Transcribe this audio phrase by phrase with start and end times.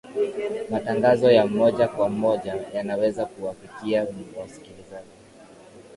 [0.69, 4.07] matangazo ya moja kwa moja yanaweza kuwafikia
[4.39, 5.17] wasikilizaji